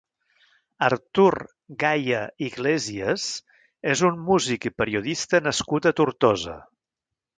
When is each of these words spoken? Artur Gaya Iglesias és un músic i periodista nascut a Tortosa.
Artur 0.85 1.33
Gaya 1.83 2.21
Iglesias 2.47 3.27
és 3.93 4.03
un 4.09 4.17
músic 4.31 4.67
i 4.71 4.73
periodista 4.83 5.43
nascut 5.51 5.91
a 5.91 5.93
Tortosa. 6.01 6.57